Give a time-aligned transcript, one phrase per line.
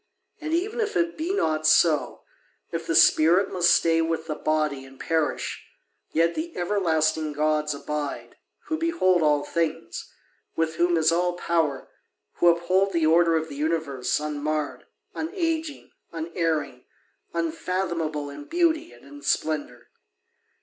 [0.39, 2.23] And even if it be not so,
[2.71, 5.63] if the spirit must stay with the body and perish,
[6.11, 8.35] yet the everlasting gods abide,
[8.65, 10.11] who behold all things,
[10.55, 11.87] with whom is all power,
[12.37, 14.85] who uphold the order of this universe, unmarred,
[15.15, 16.85] unaging, unerring,
[17.35, 19.89] unfathomable in beauty and in splendour.